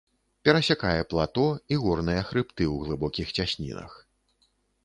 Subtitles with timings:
[0.47, 1.43] Перасякае плато
[1.75, 3.91] і горныя хрыбты ў глыбокіх цяснінах.